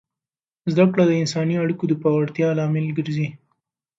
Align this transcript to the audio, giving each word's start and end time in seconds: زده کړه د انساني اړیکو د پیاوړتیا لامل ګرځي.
زده 0.71 0.85
کړه 0.93 1.03
د 1.07 1.11
انساني 1.21 1.55
اړیکو 1.63 1.83
د 1.87 1.93
پیاوړتیا 2.01 2.47
لامل 2.59 2.85
ګرځي. 2.97 3.27